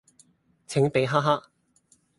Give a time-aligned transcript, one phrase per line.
[0.65, 1.51] 請俾哈哈